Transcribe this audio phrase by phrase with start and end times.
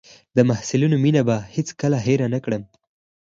[0.35, 1.21] د محصلینو مينه
[1.55, 2.63] هېڅ کله هېره نه کړم.